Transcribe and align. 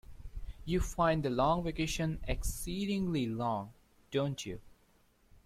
You 0.65 0.79
find 0.79 1.21
the 1.21 1.29
long 1.29 1.61
vacation 1.63 2.21
exceedingly 2.27 3.27
long, 3.27 3.71
don't 4.09 4.43
you? 4.43 4.59